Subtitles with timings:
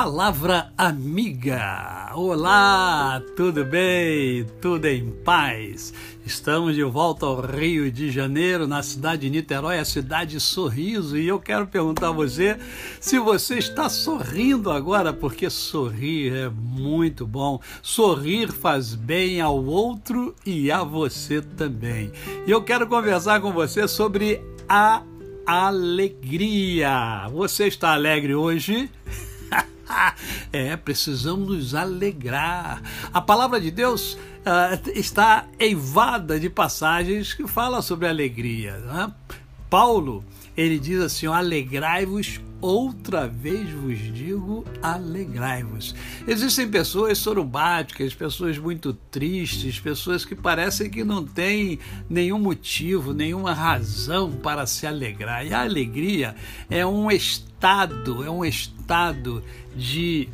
[0.00, 2.12] Palavra amiga.
[2.14, 4.46] Olá, tudo bem?
[4.60, 5.92] Tudo em paz?
[6.24, 11.26] Estamos de volta ao Rio de Janeiro, na cidade de Niterói, a cidade sorriso, e
[11.26, 12.56] eu quero perguntar a você
[13.00, 17.60] se você está sorrindo agora, porque sorrir é muito bom.
[17.82, 22.12] Sorrir faz bem ao outro e a você também.
[22.46, 25.02] E eu quero conversar com você sobre a
[25.44, 27.26] alegria.
[27.32, 28.88] Você está alegre hoje?
[30.52, 32.82] é, precisamos nos alegrar.
[33.12, 38.76] A palavra de Deus uh, está eivada de passagens que falam sobre alegria.
[38.78, 39.12] Né?
[39.68, 40.24] Paulo,
[40.56, 45.94] ele diz assim: alegrai-vos outra vez vos digo, alegrai-vos.
[46.26, 53.52] Existem pessoas sorumbáticas, pessoas muito tristes, pessoas que parecem que não têm nenhum motivo, nenhuma
[53.52, 55.46] razão para se alegrar.
[55.46, 56.34] E a alegria
[56.68, 59.42] é um estado, é um estado
[59.76, 60.28] de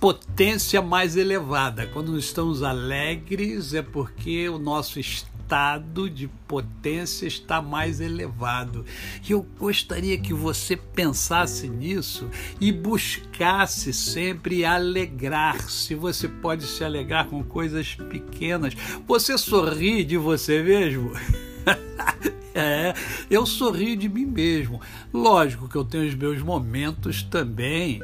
[0.00, 1.86] potência mais elevada.
[1.88, 8.84] Quando estamos alegres é porque o nosso estado estado de potência está mais elevado.
[9.26, 12.28] E eu gostaria que você pensasse nisso
[12.60, 15.94] e buscasse sempre alegrar-se.
[15.94, 18.74] Você pode se alegrar com coisas pequenas.
[19.06, 21.12] Você sorri de você mesmo?
[22.54, 22.92] é,
[23.30, 24.82] eu sorrio de mim mesmo.
[25.14, 28.02] Lógico que eu tenho os meus momentos também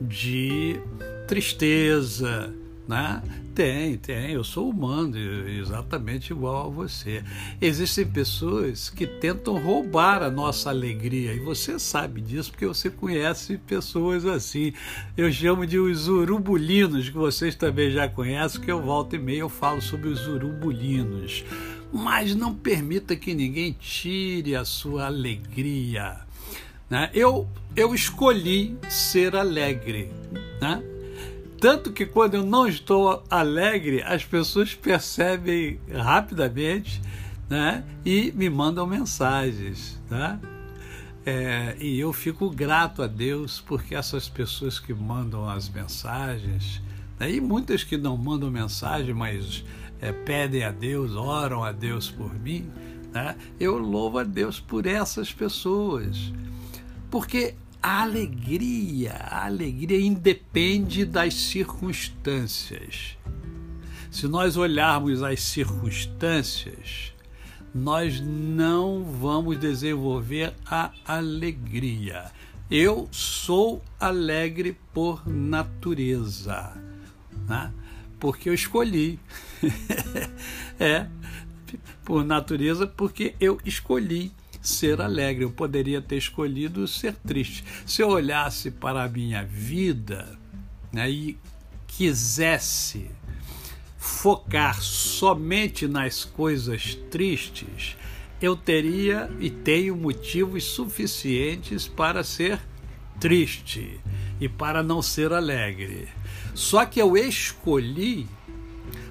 [0.00, 0.80] de
[1.26, 2.54] tristeza,
[2.86, 3.20] né?
[3.54, 4.32] Tem, tem.
[4.32, 5.16] Eu sou humano,
[5.48, 7.22] exatamente igual a você.
[7.60, 13.56] Existem pessoas que tentam roubar a nossa alegria e você sabe disso porque você conhece
[13.58, 14.72] pessoas assim.
[15.16, 19.42] Eu chamo de os urubulinos, que vocês também já conhecem, que eu volto e meio
[19.42, 21.44] eu falo sobre os urubulinos.
[21.92, 26.16] Mas não permita que ninguém tire a sua alegria.
[26.90, 27.08] Né?
[27.14, 30.10] Eu, eu escolhi ser alegre.
[30.60, 30.82] Né?
[31.64, 37.00] Tanto que quando eu não estou alegre, as pessoas percebem rapidamente
[37.48, 37.82] né?
[38.04, 39.98] e me mandam mensagens.
[40.06, 40.38] Tá?
[41.24, 46.82] É, e eu fico grato a Deus porque essas pessoas que mandam as mensagens,
[47.18, 47.32] né?
[47.32, 49.64] e muitas que não mandam mensagem, mas
[50.02, 52.70] é, pedem a Deus, oram a Deus por mim,
[53.10, 53.36] né?
[53.58, 56.30] eu louvo a Deus por essas pessoas.
[57.10, 57.54] Porque
[57.84, 63.18] alegria, a alegria independe das circunstâncias.
[64.10, 67.12] Se nós olharmos as circunstâncias,
[67.74, 72.30] nós não vamos desenvolver a alegria.
[72.70, 76.72] Eu sou alegre por natureza,
[77.46, 77.72] né?
[78.18, 79.18] porque eu escolhi.
[80.80, 81.06] é,
[82.04, 84.32] por natureza, porque eu escolhi
[84.68, 85.44] ser alegre.
[85.44, 87.64] Eu poderia ter escolhido ser triste.
[87.86, 90.38] Se eu olhasse para a minha vida
[90.92, 91.38] né, e
[91.86, 93.10] quisesse
[93.96, 97.96] focar somente nas coisas tristes,
[98.40, 102.60] eu teria e tenho motivos suficientes para ser
[103.20, 104.00] triste
[104.40, 106.08] e para não ser alegre.
[106.54, 108.26] Só que eu escolhi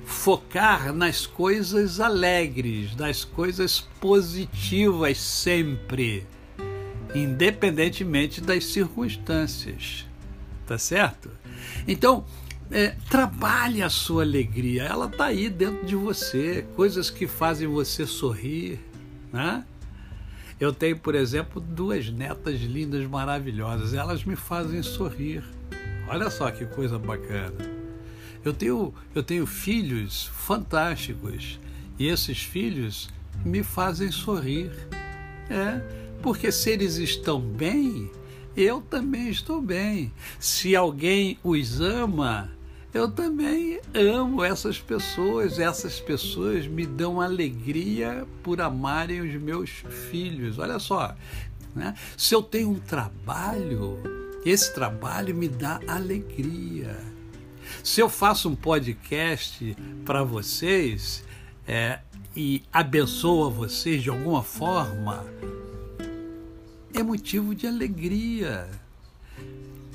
[0.05, 6.25] focar nas coisas alegres, nas coisas positivas sempre,
[7.13, 10.05] independentemente das circunstâncias.
[10.65, 11.29] Tá certo?
[11.87, 12.25] Então,
[12.71, 18.05] é, trabalhe a sua alegria, ela está aí dentro de você, coisas que fazem você
[18.05, 18.79] sorrir,
[19.31, 19.65] né?
[20.59, 25.43] Eu tenho, por exemplo, duas netas lindas, maravilhosas, elas me fazem sorrir.
[26.07, 27.82] Olha só que coisa bacana.
[28.43, 31.59] Eu tenho, eu tenho filhos fantásticos
[31.97, 33.09] e esses filhos
[33.45, 34.71] me fazem sorrir.
[35.49, 35.81] É,
[36.21, 38.11] porque se eles estão bem,
[38.55, 40.11] eu também estou bem.
[40.39, 42.51] Se alguém os ama,
[42.93, 45.57] eu também amo essas pessoas.
[45.59, 49.69] Essas pessoas me dão alegria por amarem os meus
[50.11, 50.59] filhos.
[50.59, 51.15] Olha só,
[51.75, 51.93] né?
[52.17, 53.97] se eu tenho um trabalho,
[54.45, 57.12] esse trabalho me dá alegria.
[57.81, 59.75] Se eu faço um podcast
[60.05, 61.23] para vocês
[61.67, 61.99] é,
[62.35, 65.25] e abençoa vocês de alguma forma,
[66.93, 68.67] é motivo de alegria.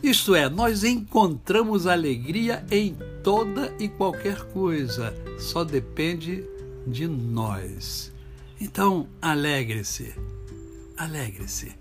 [0.02, 6.44] Isto é, nós encontramos alegria em toda e qualquer coisa, só depende
[6.86, 8.12] de nós.
[8.60, 10.14] Então, alegre-se,
[10.96, 11.72] alegre-se.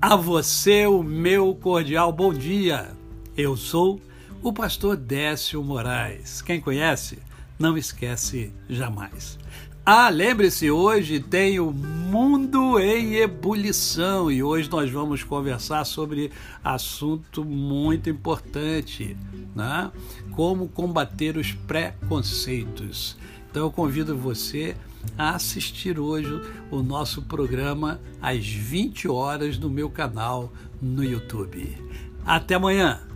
[0.00, 2.90] A você o meu cordial bom dia.
[3.36, 4.00] Eu sou
[4.42, 6.42] o pastor Décio Moraes.
[6.42, 7.18] Quem conhece,
[7.58, 9.38] não esquece jamais.
[9.86, 16.30] Ah, lembre-se, hoje tenho mundo em ebulição e hoje nós vamos conversar sobre
[16.62, 19.16] assunto muito importante,
[19.54, 19.90] né?
[20.32, 23.16] Como combater os preconceitos.
[23.50, 24.76] Então eu convido você
[25.18, 26.40] a assistir hoje
[26.70, 31.76] o nosso programa às 20 horas no meu canal no YouTube.
[32.24, 33.11] Até amanhã!